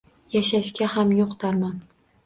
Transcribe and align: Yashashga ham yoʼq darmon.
Yashashga 0.35 0.89
ham 0.95 1.15
yoʼq 1.21 1.39
darmon. 1.45 1.81